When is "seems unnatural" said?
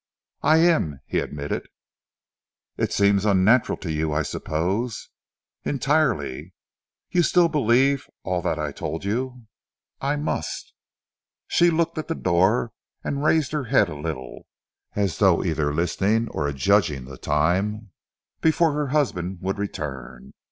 2.91-3.77